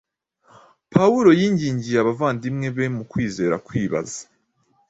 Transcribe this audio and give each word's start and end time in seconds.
Pawulo 0.93 1.29
yingingiye 1.39 1.97
abavandimwe 1.99 2.67
be 2.75 2.85
mu 2.95 3.03
kwizera 3.11 3.55
kwibaza 3.67 4.21